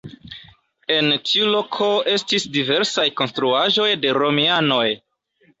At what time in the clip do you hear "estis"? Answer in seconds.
2.15-2.49